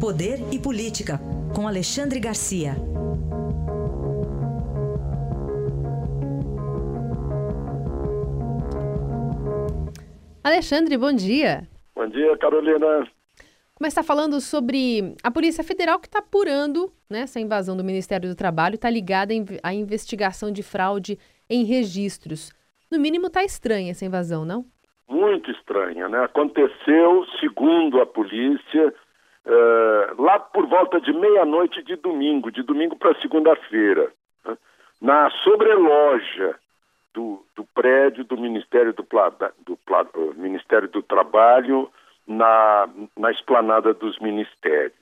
Poder 0.00 0.38
e 0.52 0.60
Política, 0.60 1.18
com 1.52 1.66
Alexandre 1.66 2.20
Garcia. 2.20 2.76
Alexandre, 10.44 10.96
bom 10.96 11.12
dia. 11.12 11.66
Bom 11.96 12.06
dia, 12.06 12.36
Carolina. 12.38 13.08
Começar 13.74 14.04
falando 14.04 14.40
sobre 14.40 15.16
a 15.20 15.32
Polícia 15.32 15.64
Federal 15.64 15.98
que 15.98 16.06
está 16.06 16.20
apurando 16.20 16.92
né, 17.10 17.22
essa 17.22 17.40
invasão 17.40 17.76
do 17.76 17.82
Ministério 17.82 18.28
do 18.28 18.36
Trabalho, 18.36 18.76
está 18.76 18.88
ligada 18.88 19.34
à 19.64 19.74
investigação 19.74 20.52
de 20.52 20.62
fraude 20.62 21.18
em 21.50 21.64
registros. 21.64 22.52
No 22.88 23.00
mínimo 23.00 23.26
está 23.26 23.42
estranha 23.42 23.90
essa 23.90 24.04
invasão, 24.04 24.44
não? 24.44 24.64
Muito 25.08 25.50
estranha, 25.50 26.08
né? 26.08 26.22
Aconteceu, 26.22 27.24
segundo 27.40 28.00
a 28.00 28.06
polícia, 28.06 28.94
uh, 29.48 30.22
lá 30.22 30.38
por 30.38 30.66
volta 30.66 31.00
de 31.00 31.12
meia-noite 31.12 31.82
de 31.82 31.96
domingo, 31.96 32.50
de 32.50 32.62
domingo 32.62 32.96
para 32.96 33.18
segunda-feira, 33.20 34.12
né? 34.44 34.56
na 35.00 35.30
sobreloja 35.42 36.54
do, 37.14 37.44
do, 37.56 37.64
prédio 37.74 38.24
do 38.24 38.36
Ministério 38.36 38.92
do, 38.92 39.06
do, 39.64 39.78
do 40.12 40.34
Ministério 40.40 40.88
do 40.88 41.02
Trabalho 41.02 41.90
na, 42.26 42.88
na 43.16 43.30
esplanada 43.30 43.94
dos 43.94 44.18
ministérios. 44.18 44.92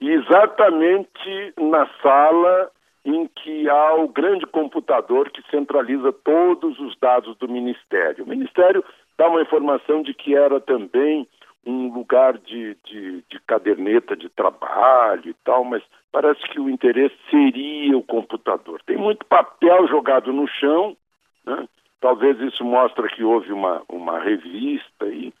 E 0.00 0.10
exatamente 0.10 1.54
na 1.58 1.88
sala 2.02 2.70
em 3.04 3.26
que 3.28 3.68
há 3.68 3.94
o 3.94 4.08
grande 4.08 4.46
computador 4.46 5.30
que 5.30 5.42
centraliza 5.50 6.12
todos 6.12 6.78
os 6.78 6.96
dados 6.98 7.34
do 7.38 7.48
Ministério. 7.48 8.24
O 8.24 8.28
Ministério 8.28 8.84
dá 9.16 9.26
uma 9.28 9.40
informação 9.40 10.02
de 10.02 10.12
que 10.12 10.36
era 10.36 10.60
também 10.60 11.26
um 11.64 11.92
lugar 11.92 12.38
de, 12.38 12.76
de, 12.84 13.24
de, 13.28 13.40
caderneta 13.46 14.16
de 14.16 14.28
trabalho 14.28 15.28
e 15.30 15.34
tal, 15.44 15.64
mas 15.64 15.82
parece 16.10 16.40
que 16.48 16.58
o 16.58 16.70
interesse 16.70 17.14
seria 17.30 17.96
o 17.96 18.02
computador. 18.02 18.80
Tem 18.86 18.96
muito 18.96 19.24
papel 19.26 19.86
jogado 19.86 20.32
no 20.32 20.46
chão, 20.48 20.96
né? 21.44 21.68
talvez 22.00 22.40
isso 22.40 22.64
mostre 22.64 23.08
que 23.10 23.22
houve 23.22 23.52
uma, 23.52 23.82
uma 23.88 24.18
revista 24.18 25.06
e, 25.06 25.32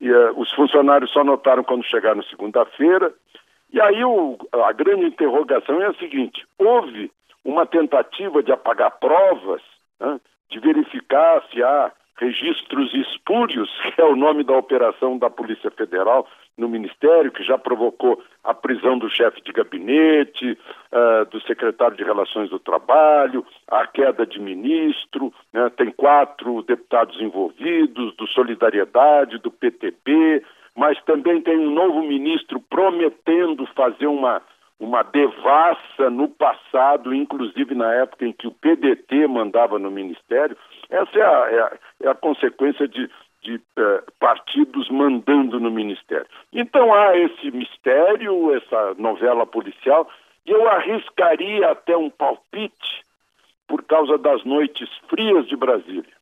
e 0.00 0.10
uh, 0.10 0.38
os 0.38 0.52
funcionários 0.52 1.10
só 1.12 1.22
notaram 1.22 1.62
quando 1.62 1.84
chegaram 1.84 2.22
segunda-feira. 2.24 3.12
E 3.72 3.80
aí 3.80 4.04
o, 4.04 4.36
a 4.64 4.72
grande 4.72 5.06
interrogação 5.06 5.80
é 5.80 5.86
a 5.86 5.94
seguinte: 5.94 6.44
houve 6.58 7.12
uma 7.44 7.64
tentativa 7.64 8.42
de 8.42 8.50
apagar 8.52 8.98
provas, 8.98 9.62
né? 10.00 10.20
de 10.50 10.58
verificar 10.58 11.42
se 11.50 11.62
há 11.62 11.92
registros 12.20 12.92
espúrios, 12.94 13.68
que 13.94 14.00
é 14.00 14.04
o 14.04 14.14
nome 14.14 14.44
da 14.44 14.56
operação 14.56 15.18
da 15.18 15.30
Polícia 15.30 15.70
Federal 15.70 16.28
no 16.56 16.68
Ministério, 16.68 17.32
que 17.32 17.42
já 17.42 17.56
provocou 17.56 18.22
a 18.44 18.52
prisão 18.52 18.98
do 18.98 19.08
chefe 19.08 19.40
de 19.42 19.50
gabinete, 19.50 20.58
uh, 20.92 21.24
do 21.30 21.40
secretário 21.40 21.96
de 21.96 22.04
Relações 22.04 22.50
do 22.50 22.58
Trabalho, 22.58 23.44
a 23.66 23.86
queda 23.86 24.26
de 24.26 24.38
ministro, 24.38 25.32
né? 25.52 25.70
tem 25.70 25.90
quatro 25.90 26.62
deputados 26.62 27.18
envolvidos, 27.20 28.14
do 28.16 28.26
Solidariedade, 28.28 29.38
do 29.38 29.50
PTB, 29.50 30.42
mas 30.76 31.02
também 31.04 31.40
tem 31.40 31.58
um 31.58 31.70
novo 31.70 32.02
ministro 32.02 32.60
prometendo 32.60 33.66
fazer 33.74 34.06
uma 34.06 34.42
uma 34.80 35.02
devassa 35.02 36.08
no 36.10 36.26
passado, 36.26 37.14
inclusive 37.14 37.74
na 37.74 37.92
época 37.92 38.26
em 38.26 38.32
que 38.32 38.46
o 38.46 38.50
PDT 38.50 39.26
mandava 39.28 39.78
no 39.78 39.90
Ministério. 39.90 40.56
Essa 40.88 41.18
é 41.18 41.22
a, 41.22 41.50
é 41.50 41.60
a, 41.60 41.72
é 42.04 42.08
a 42.08 42.14
consequência 42.14 42.88
de, 42.88 43.08
de 43.42 43.60
eh, 43.76 44.02
partidos 44.18 44.88
mandando 44.88 45.60
no 45.60 45.70
Ministério. 45.70 46.26
Então 46.50 46.94
há 46.94 47.14
esse 47.14 47.50
mistério, 47.50 48.54
essa 48.56 48.94
novela 48.94 49.46
policial, 49.46 50.08
e 50.46 50.50
eu 50.50 50.66
arriscaria 50.66 51.70
até 51.70 51.94
um 51.94 52.08
palpite 52.08 53.04
por 53.68 53.84
causa 53.84 54.16
das 54.16 54.42
noites 54.44 54.88
frias 55.10 55.46
de 55.46 55.56
Brasília. 55.56 56.18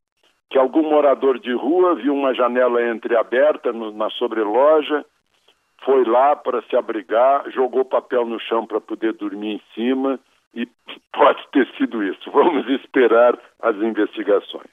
Que 0.51 0.59
algum 0.59 0.83
morador 0.83 1.39
de 1.39 1.53
rua 1.53 1.95
viu 1.95 2.13
uma 2.13 2.35
janela 2.35 2.83
entreaberta 2.89 3.73
no, 3.73 3.93
na 3.93 4.11
sobreloja 4.11 5.05
foi 5.89 6.05
lá 6.05 6.37
para 6.37 6.61
se 6.65 6.77
abrigar, 6.77 7.51
jogou 7.51 7.83
papel 7.83 8.27
no 8.27 8.39
chão 8.39 8.67
para 8.67 8.79
poder 8.79 9.15
dormir 9.15 9.55
em 9.55 9.63
cima 9.75 10.21
e 10.55 10.67
pode 11.15 11.43
ter 11.51 11.67
sido 11.79 12.05
isso. 12.05 12.31
Vamos 12.31 12.69
esperar 12.69 13.39
as 13.59 13.75
investigações. 13.77 14.69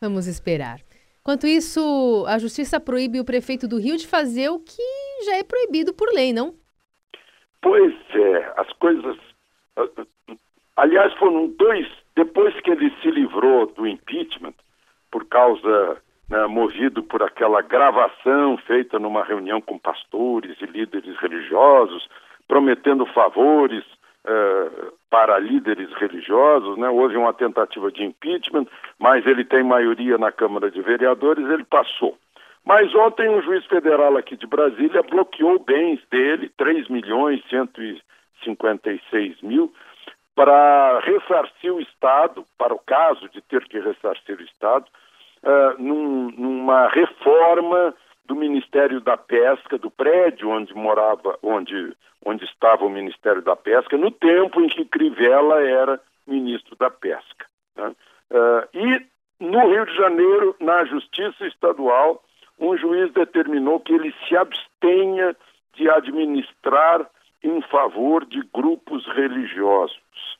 Vamos 0.00 0.26
esperar. 0.26 0.80
Enquanto 1.20 1.46
isso, 1.46 2.24
a 2.26 2.38
justiça 2.38 2.80
proíbe 2.80 3.20
o 3.20 3.24
prefeito 3.24 3.68
do 3.68 3.78
Rio 3.78 3.96
de 3.96 4.08
fazer 4.08 4.48
o 4.48 4.58
que 4.58 4.82
já 5.24 5.36
é 5.36 5.44
proibido 5.44 5.94
por 5.94 6.08
lei, 6.12 6.32
não? 6.32 6.54
Pois 7.62 7.94
é, 8.10 8.52
as 8.56 8.72
coisas. 8.78 9.16
Aliás, 10.76 11.14
foram 11.18 11.50
dois. 11.50 11.86
Depois 12.16 12.52
que 12.62 12.70
ele 12.70 12.90
se 13.00 13.10
livrou 13.12 13.66
do 13.66 13.86
impeachment, 13.86 14.54
por 15.08 15.24
causa 15.26 16.02
né, 16.28 16.46
movido 16.46 17.02
por 17.02 17.22
aquela 17.22 17.62
gravação 17.62 18.56
feita 18.58 18.98
numa 18.98 19.24
reunião 19.24 19.60
com 19.60 19.78
pastores 19.78 20.56
e 20.60 20.66
líderes 20.66 21.16
religiosos, 21.18 22.08
prometendo 22.46 23.06
favores 23.06 23.84
uh, 24.26 24.92
para 25.10 25.38
líderes 25.38 25.92
religiosos. 25.94 26.76
Né? 26.76 26.88
Houve 26.88 27.16
uma 27.16 27.32
tentativa 27.32 27.90
de 27.90 28.04
impeachment, 28.04 28.66
mas 28.98 29.26
ele 29.26 29.44
tem 29.44 29.62
maioria 29.62 30.18
na 30.18 30.30
Câmara 30.30 30.70
de 30.70 30.82
Vereadores, 30.82 31.48
ele 31.48 31.64
passou. 31.64 32.16
Mas 32.64 32.94
ontem 32.94 33.30
um 33.30 33.40
juiz 33.40 33.64
federal 33.64 34.16
aqui 34.16 34.36
de 34.36 34.46
Brasília 34.46 35.02
bloqueou 35.02 35.58
bens 35.58 36.00
dele, 36.10 36.50
3 36.58 36.88
milhões 36.88 37.42
156 37.48 39.40
mil, 39.40 39.72
para 40.34 41.00
ressarcir 41.00 41.72
o 41.72 41.80
Estado, 41.80 42.44
para 42.58 42.74
o 42.74 42.78
caso 42.78 43.28
de 43.30 43.40
ter 43.40 43.64
que 43.64 43.80
ressarcir 43.80 44.38
o 44.38 44.42
Estado, 44.42 44.84
uh, 45.42 45.82
num, 45.82 46.30
numa 46.30 46.88
reforma 46.88 47.94
do 48.24 48.34
Ministério 48.36 49.00
da 49.00 49.16
Pesca, 49.16 49.78
do 49.78 49.90
prédio 49.90 50.50
onde 50.50 50.74
morava, 50.74 51.38
onde, 51.42 51.96
onde 52.24 52.44
estava 52.44 52.84
o 52.84 52.90
Ministério 52.90 53.42
da 53.42 53.56
Pesca, 53.56 53.96
no 53.96 54.10
tempo 54.10 54.60
em 54.60 54.68
que 54.68 54.84
Crivella 54.84 55.62
era 55.62 56.00
ministro 56.26 56.76
da 56.76 56.90
Pesca. 56.90 57.46
Né? 57.76 57.94
Uh, 58.30 58.76
e 58.76 59.06
no 59.40 59.68
Rio 59.68 59.86
de 59.86 59.96
Janeiro, 59.96 60.56
na 60.60 60.84
Justiça 60.84 61.46
Estadual, 61.46 62.22
um 62.58 62.76
juiz 62.76 63.12
determinou 63.12 63.80
que 63.80 63.92
ele 63.92 64.12
se 64.26 64.36
abstenha 64.36 65.34
de 65.74 65.88
administrar 65.88 67.08
em 67.42 67.62
favor 67.62 68.26
de 68.26 68.42
grupos 68.52 69.06
religiosos. 69.06 70.37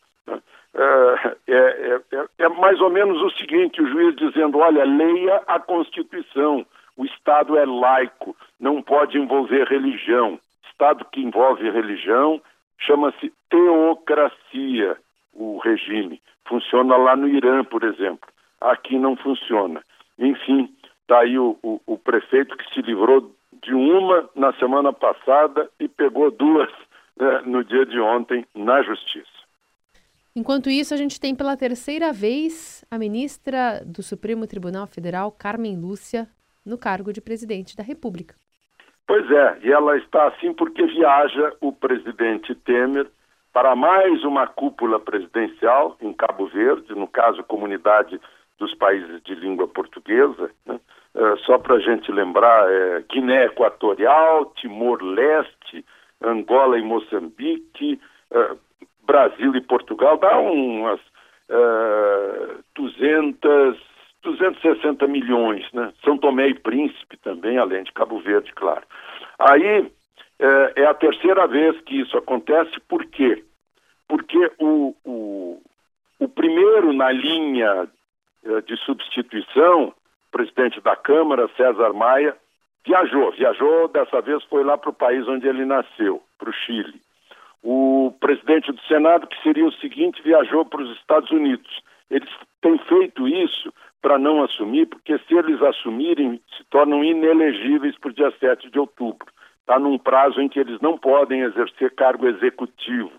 Né? 0.79 1.35
É, 1.49 1.53
é, 1.53 2.01
é, 2.13 2.25
é, 2.39 2.49
mais 2.49 2.81
ou 2.81 2.91
menos 2.91 3.21
o 3.21 3.31
seguinte: 3.31 3.83
o 3.83 3.89
juiz 3.89 4.15
dizendo, 4.17 4.59
olha, 4.59 4.85
leia 4.85 5.43
a 5.47 5.59
Constituição, 5.59 6.65
o 6.97 7.05
Estado 7.05 7.57
é 7.57 7.67
laico, 7.67 8.37
não 8.61 8.81
pode 8.81 9.19
envolver 9.19 9.67
religião. 9.69 10.39
Estado 10.71 11.05
que 11.07 11.21
envolve 11.21 11.69
religião 11.71 12.41
chama-se 12.79 13.33
teocracia, 13.51 14.97
o 15.35 15.59
regime. 15.59 16.23
Funciona 16.47 16.97
lá 16.97 17.17
no 17.17 17.29
Irã, 17.29 17.65
por 17.65 17.83
exemplo. 17.83 18.29
Aqui 18.61 18.97
não 18.99 19.17
funciona. 19.17 19.83
Enfim, 20.19 20.73
está 21.03 21.21
aí 21.21 21.39
o, 21.39 21.59
o, 21.63 21.81
o 21.87 21.99
prefeito 21.99 22.57
que 22.57 22.73
se 22.73 22.81
livrou 22.83 23.33
de 23.63 23.75
uma 23.75 24.29
na 24.35 24.53
semana 24.55 24.93
passada 24.93 25.69
e 25.81 25.89
pegou 25.89 26.31
duas 26.31 26.71
né, 27.19 27.43
no 27.45 27.65
dia 27.65 27.85
de 27.85 27.99
ontem 28.01 28.47
na 28.55 28.83
Justiça. 28.83 29.38
Enquanto 30.39 30.71
isso, 30.71 30.95
a 30.95 30.97
gente 30.97 31.21
tem 31.21 31.35
pela 31.35 31.57
terceira 31.57 32.13
vez 32.13 32.85
a 32.89 32.97
ministra 32.97 33.83
do 33.85 34.05
Supremo 34.05 34.47
Tribunal 34.47 34.87
Federal, 34.87 35.33
Carmen 35.33 35.77
Lúcia, 35.77 36.29
no 36.65 36.79
cargo 36.79 37.13
de 37.13 37.21
presidente 37.21 37.77
da 37.77 37.83
República. 37.83 38.37
Pois 39.05 39.29
é, 39.29 39.59
e 39.65 39.73
ela 39.73 39.97
está 39.97 40.29
assim 40.29 40.55
porque 40.55 40.87
viaja 40.87 41.53
o 41.61 41.73
presidente 41.73 42.55
Temer 42.55 43.09
para 43.53 43.75
mais 43.75 44.23
uma 44.23 44.47
cúpula 44.47 45.01
presidencial 45.01 45.97
em 46.01 46.13
Cabo 46.13 46.47
Verde, 46.47 46.95
no 46.95 47.09
caso, 47.09 47.43
comunidade 47.43 48.21
dos 48.61 48.73
países 48.77 49.21
de 49.25 49.35
língua 49.35 49.67
portuguesa. 49.67 50.53
Né? 50.65 50.79
É, 51.17 51.37
só 51.39 51.59
para 51.59 51.75
a 51.75 51.81
gente 51.81 52.13
lembrar, 52.13 52.71
é, 52.71 53.05
Guiné 53.11 53.47
Equatorial, 53.47 54.53
Timor-Leste, 54.55 55.85
Angola 56.23 56.79
e 56.79 56.83
Moçambique, 56.83 58.01
é, 58.31 58.68
Brasil 59.09 59.57
e 59.57 59.61
Portugal 59.63 60.19
dá 60.19 60.39
umas 60.39 61.01
uh, 61.49 62.63
200, 62.77 63.79
260 64.23 65.07
milhões, 65.09 65.67
né? 65.73 65.95
São 66.05 66.19
Tomé 66.19 66.49
e 66.49 66.55
Príncipe 66.55 67.17
também, 67.17 67.57
além 67.57 67.85
de 67.85 67.93
Cabo 67.93 68.21
Verde, 68.21 68.53
claro. 68.53 68.83
Aí 69.39 69.81
uh, 69.81 70.73
é 70.77 70.85
a 70.85 70.93
terceira 70.93 71.47
vez 71.47 71.81
que 71.81 72.03
isso 72.03 72.19
acontece, 72.19 72.79
por 72.87 73.03
quê? 73.07 73.43
Porque 74.07 74.53
o, 74.59 74.95
o, 75.03 75.63
o 76.21 76.29
primeiro 76.29 76.93
na 76.93 77.11
linha 77.11 77.89
uh, 78.45 78.63
de 78.63 78.77
substituição, 78.85 79.95
presidente 80.31 80.83
da 80.83 80.95
Câmara, 80.95 81.49
César 81.57 81.95
Maia, 81.95 82.37
viajou, 82.87 83.33
viajou, 83.33 83.89
dessa 83.89 84.21
vez 84.21 84.45
foi 84.45 84.63
lá 84.63 84.77
para 84.77 84.91
o 84.91 84.95
país 84.95 85.27
onde 85.27 85.49
ele 85.49 85.65
nasceu, 85.65 86.23
para 86.39 86.51
o 86.51 86.53
Chile. 86.53 87.01
O 87.63 88.13
presidente 88.21 88.73
do 88.73 88.81
Senado, 88.83 89.27
que 89.27 89.43
seria 89.43 89.67
o 89.67 89.73
seguinte, 89.73 90.23
viajou 90.23 90.65
para 90.65 90.83
os 90.83 90.97
Estados 90.99 91.31
Unidos. 91.31 91.83
Eles 92.11 92.29
têm 92.61 92.79
feito 92.79 93.27
isso 93.27 93.73
para 94.01 94.19
não 94.19 94.43
assumir, 94.43 94.87
porque 94.87 95.19
se 95.19 95.35
eles 95.35 95.61
assumirem, 95.61 96.41
se 96.57 96.65
tornam 96.71 97.03
inelegíveis 97.03 97.99
para 97.99 98.11
o 98.11 98.15
dia 98.15 98.33
7 98.39 98.71
de 98.71 98.79
outubro. 98.79 99.27
Está 99.61 99.79
num 99.79 99.99
prazo 99.99 100.41
em 100.41 100.49
que 100.49 100.59
eles 100.59 100.81
não 100.81 100.97
podem 100.97 101.43
exercer 101.43 101.95
cargo 101.95 102.27
executivo, 102.27 103.13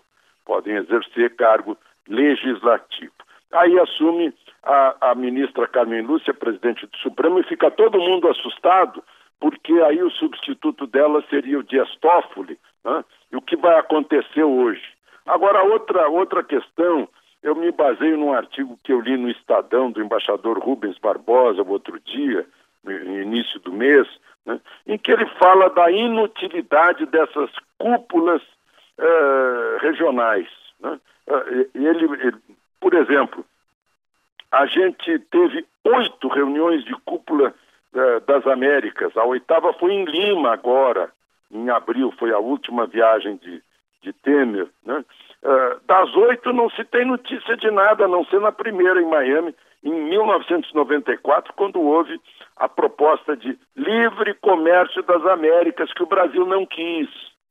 podem 0.44 0.76
exercer 0.76 1.36
cargo 1.36 1.76
legislativo. 2.08 3.12
Aí 3.52 3.78
assume 3.78 4.32
a, 4.62 5.10
a 5.10 5.14
ministra 5.14 5.66
Carmen 5.68 6.02
Lúcia, 6.02 6.34
presidente 6.34 6.86
do 6.86 6.96
Supremo, 6.98 7.38
e 7.38 7.44
fica 7.44 7.70
todo 7.70 8.00
mundo 8.00 8.28
assustado, 8.28 9.02
porque 9.40 9.72
aí 9.72 10.02
o 10.02 10.10
substituto 10.10 10.86
dela 10.86 11.24
seria 11.30 11.58
o 11.58 11.64
Dias 11.64 11.88
Toffoli, 11.96 12.58
né? 12.84 13.04
e 13.32 13.36
o 13.36 13.42
que 13.42 13.56
vai 13.56 13.78
acontecer 13.78 14.44
hoje. 14.44 14.84
Agora, 15.26 15.62
outra, 15.64 16.08
outra 16.08 16.44
questão 16.44 17.08
eu 17.42 17.54
me 17.54 17.72
baseio 17.72 18.18
num 18.18 18.32
artigo 18.32 18.78
que 18.84 18.92
eu 18.92 19.00
li 19.00 19.16
no 19.16 19.30
Estadão 19.30 19.90
do 19.90 20.02
embaixador 20.02 20.58
Rubens 20.58 20.98
Barbosa 20.98 21.62
o 21.62 21.70
outro 21.70 21.98
dia, 22.00 22.46
no 22.84 22.92
início 22.92 23.58
do 23.60 23.72
mês, 23.72 24.06
né, 24.44 24.60
em 24.86 24.98
que 24.98 25.10
ele 25.10 25.26
fala 25.38 25.70
da 25.70 25.90
inutilidade 25.90 27.06
dessas 27.06 27.50
cúpulas 27.78 28.42
eh, 28.98 29.78
regionais. 29.80 30.48
Né? 30.80 31.00
Eh, 31.26 31.66
ele, 31.74 32.04
ele, 32.04 32.36
por 32.78 32.94
exemplo, 32.94 33.44
a 34.50 34.66
gente 34.66 35.18
teve 35.30 35.64
oito 35.84 36.28
reuniões 36.28 36.84
de 36.84 36.94
cúpula 37.04 37.48
eh, 37.48 37.54
das 38.26 38.46
Américas. 38.46 39.16
A 39.16 39.24
oitava 39.24 39.72
foi 39.74 39.92
em 39.92 40.04
Lima 40.04 40.52
agora, 40.52 41.10
em 41.50 41.68
abril, 41.70 42.12
foi 42.18 42.32
a 42.32 42.38
última 42.38 42.86
viagem 42.86 43.36
de, 43.36 43.62
de 44.02 44.12
Temer. 44.12 44.68
Né? 44.84 45.04
Uh, 45.42 45.80
das 45.86 46.14
oito 46.14 46.52
não 46.52 46.70
se 46.70 46.84
tem 46.84 47.04
notícia 47.04 47.56
de 47.56 47.70
nada, 47.70 48.04
a 48.04 48.08
não 48.08 48.24
ser 48.26 48.40
na 48.40 48.52
primeira 48.52 49.00
em 49.00 49.06
Miami, 49.06 49.54
em 49.82 49.90
1994, 49.90 51.52
quando 51.54 51.80
houve 51.80 52.20
a 52.56 52.68
proposta 52.68 53.36
de 53.36 53.58
livre 53.74 54.34
comércio 54.34 55.02
das 55.02 55.24
Américas, 55.26 55.92
que 55.94 56.02
o 56.02 56.06
Brasil 56.06 56.44
não 56.46 56.66
quis. 56.66 57.08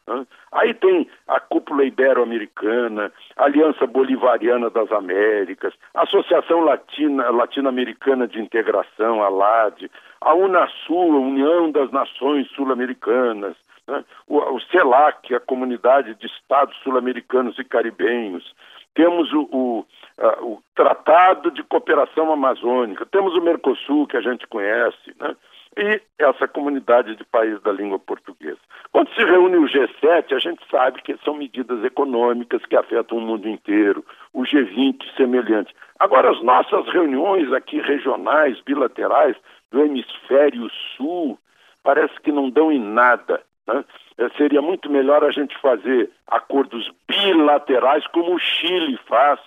Né? 0.09 0.25
Aí 0.51 0.73
tem 0.73 1.07
a 1.27 1.39
Cúpula 1.39 1.85
Ibero-Americana, 1.85 3.11
Aliança 3.37 3.85
Bolivariana 3.85 4.69
das 4.71 4.91
Américas, 4.91 5.73
Associação 5.93 6.61
Latina, 6.61 7.29
Latino-Americana 7.29 8.27
de 8.27 8.41
Integração, 8.41 9.21
a 9.21 9.29
LAD, 9.29 9.89
a 10.19 10.33
UNASUL, 10.33 11.13
a 11.13 11.19
União 11.19 11.71
das 11.71 11.91
Nações 11.91 12.49
Sul-Americanas, 12.49 13.55
né? 13.87 14.03
o, 14.27 14.39
o 14.39 14.59
CELAC, 14.71 15.35
a 15.35 15.39
Comunidade 15.39 16.15
de 16.15 16.25
Estados 16.25 16.75
Sul-Americanos 16.77 17.59
e 17.59 17.63
Caribenhos, 17.63 18.55
temos 18.95 19.31
o, 19.31 19.41
o, 19.51 19.85
a, 20.17 20.43
o, 20.43 20.63
Tratado 20.73 21.51
de 21.51 21.61
Cooperação 21.63 22.31
Amazônica, 22.31 23.05
temos 23.05 23.35
o 23.35 23.41
Mercosul, 23.41 24.07
que 24.07 24.17
a 24.17 24.21
gente 24.21 24.47
conhece, 24.47 25.13
né? 25.19 25.35
E 25.79 26.01
essa 26.17 26.47
comunidade 26.47 27.15
de 27.15 27.23
países 27.23 27.61
da 27.61 27.71
língua 27.71 27.97
portuguesa. 27.97 28.59
Quando 28.91 29.13
se 29.13 29.23
reúne 29.23 29.57
o 29.57 29.67
G7, 29.67 30.33
a 30.33 30.39
gente 30.39 30.61
sabe 30.69 31.01
que 31.01 31.17
são 31.23 31.35
medidas 31.35 31.83
econômicas 31.83 32.65
que 32.65 32.75
afetam 32.75 33.17
o 33.17 33.21
mundo 33.21 33.47
inteiro, 33.47 34.03
o 34.33 34.43
G20 34.43 35.03
semelhante. 35.15 35.73
Agora, 35.99 36.31
as 36.31 36.41
nossas 36.43 36.87
reuniões 36.91 37.51
aqui 37.53 37.79
regionais, 37.81 38.59
bilaterais, 38.61 39.35
do 39.71 39.81
hemisfério 39.81 40.69
sul, 40.95 41.37
parece 41.83 42.19
que 42.21 42.31
não 42.31 42.49
dão 42.49 42.71
em 42.71 42.79
nada. 42.79 43.41
Né? 43.67 43.83
É, 44.17 44.29
seria 44.37 44.61
muito 44.61 44.89
melhor 44.89 45.23
a 45.23 45.31
gente 45.31 45.57
fazer 45.59 46.09
acordos 46.27 46.91
bilaterais, 47.07 48.05
como 48.07 48.35
o 48.35 48.39
Chile 48.39 48.99
faz, 49.07 49.39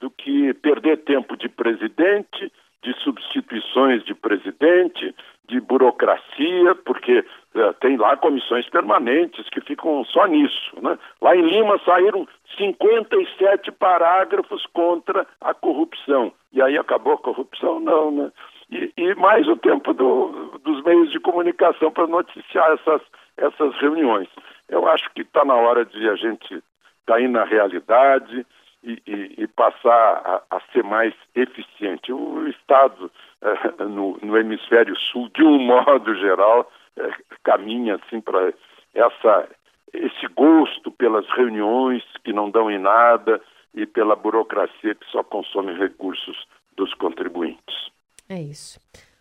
do 0.00 0.10
que 0.10 0.52
perder 0.54 0.98
tempo 0.98 1.36
de 1.36 1.48
presidente, 1.48 2.52
de 2.82 2.92
substituições 3.02 4.04
de 4.04 4.14
presidente, 4.14 5.14
de 5.48 5.60
burocracia, 5.60 6.74
porque 6.84 7.24
é, 7.54 7.72
tem 7.80 7.96
lá 7.96 8.16
comissões 8.16 8.68
permanentes 8.68 9.48
que 9.48 9.60
ficam 9.60 10.04
só 10.04 10.26
nisso. 10.26 10.72
Né? 10.80 10.98
Lá 11.20 11.34
em 11.34 11.42
Lima 11.42 11.80
saíram 11.84 12.28
57 12.56 13.72
parágrafos 13.72 14.64
contra 14.72 15.26
a 15.40 15.54
corrupção. 15.54 16.32
E 16.52 16.62
aí 16.62 16.78
acabou 16.78 17.14
a 17.14 17.18
corrupção? 17.18 17.80
Não, 17.80 18.10
né? 18.10 18.32
E, 18.70 18.92
e 18.96 19.14
mais 19.14 19.48
o 19.48 19.56
tempo 19.56 19.94
do, 19.94 20.58
dos 20.62 20.82
meios 20.84 21.10
de 21.10 21.18
comunicação 21.18 21.90
para 21.90 22.06
noticiar 22.06 22.70
essas 22.72 23.00
essas 23.38 23.74
reuniões. 23.76 24.28
Eu 24.68 24.86
acho 24.88 25.08
que 25.14 25.22
está 25.22 25.44
na 25.44 25.54
hora 25.54 25.84
de 25.84 26.08
a 26.08 26.16
gente 26.16 26.62
cair 27.06 27.28
na 27.28 27.44
realidade 27.44 28.44
e, 28.82 29.02
e, 29.06 29.34
e 29.38 29.46
passar 29.46 30.44
a, 30.50 30.56
a, 30.56 30.60
ser 30.72 30.84
mais 30.84 31.14
eficiente. 31.34 32.12
O 32.12 32.46
Estado, 32.48 33.10
é, 33.42 33.84
no, 33.84 34.18
no, 34.22 34.36
hemisfério 34.36 34.96
sul, 34.96 35.28
de 35.34 35.42
um 35.42 35.58
modo 35.58 36.14
geral, 36.16 36.70
é, 36.96 37.10
caminha 37.44 37.96
assim 37.96 38.20
para 38.20 38.52
essa 38.94 39.48
esse 39.92 40.26
gosto 40.34 40.90
pelas 40.90 41.26
reuniões 41.30 42.02
que 42.22 42.32
não 42.32 42.50
dão 42.50 42.70
em 42.70 42.78
nada 42.78 43.40
e 43.74 43.86
pela 43.86 44.14
burocracia 44.14 44.94
que 44.94 45.06
só 45.10 45.22
consome 45.22 45.72
recursos 45.78 46.46
dos 46.76 46.92
contribuintes. 46.94 47.90
É 48.28 48.40
isso. 48.40 48.78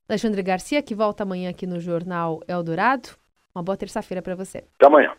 Alexandre 0.09 0.41
Garcia, 0.41 0.81
que 0.81 0.93
volta 0.93 1.23
amanhã 1.23 1.49
aqui 1.49 1.65
no 1.65 1.79
Jornal 1.79 2.41
Eldorado. 2.47 3.09
Uma 3.55 3.63
boa 3.63 3.77
terça-feira 3.77 4.21
para 4.21 4.35
você. 4.35 4.65
Até 4.75 4.87
amanhã. 4.87 5.13